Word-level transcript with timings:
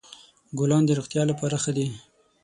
ګلان 0.57 0.83
د 0.85 0.89
روغتیا 0.99 1.23
لپاره 1.31 1.55
ښه 1.63 1.71
دي. 1.77 1.87